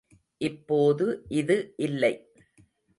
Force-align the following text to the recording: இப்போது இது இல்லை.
இப்போது 0.41 1.05
இது 1.33 1.57
இல்லை. 1.79 2.13